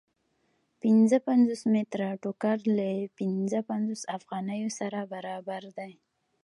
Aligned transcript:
پنځه 0.81 1.17
پنځوس 1.27 1.61
متره 1.73 2.09
ټوکر 2.23 2.57
له 2.77 2.87
پنځه 3.19 3.59
پنځوس 3.69 4.01
افغانیو 4.17 4.69
سره 4.79 4.99
برابر 5.13 5.63
دی 5.77 5.93